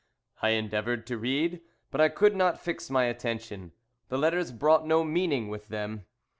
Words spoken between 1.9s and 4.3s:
but I could not fix my attention, the